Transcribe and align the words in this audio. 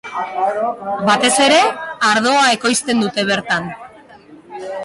Batez 1.09 1.31
ere 1.43 1.59
ardoa 2.13 2.49
ekoizten 2.57 3.07
dute 3.07 3.29
bertan. 3.31 3.73